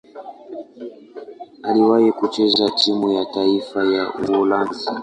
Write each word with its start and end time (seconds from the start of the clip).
Aliwahi 1.63 2.11
kucheza 2.11 2.69
timu 2.69 3.11
ya 3.11 3.25
taifa 3.25 3.83
ya 3.85 4.13
Uholanzi. 4.13 4.89